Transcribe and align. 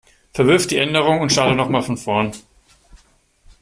Verwirf 0.33 0.65
die 0.65 0.77
Änderungen 0.79 1.21
und 1.21 1.31
starte 1.31 1.53
noch 1.53 1.69
mal 1.69 1.83
von 1.83 1.95
vorn. 1.95 2.31